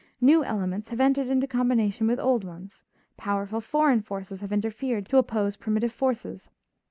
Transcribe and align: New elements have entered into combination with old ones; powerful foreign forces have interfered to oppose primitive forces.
New 0.19 0.43
elements 0.43 0.89
have 0.89 0.99
entered 0.99 1.27
into 1.27 1.45
combination 1.45 2.07
with 2.07 2.19
old 2.19 2.43
ones; 2.43 2.85
powerful 3.17 3.61
foreign 3.61 4.01
forces 4.01 4.41
have 4.41 4.51
interfered 4.51 5.05
to 5.05 5.17
oppose 5.17 5.55
primitive 5.57 5.91
forces. 5.91 6.49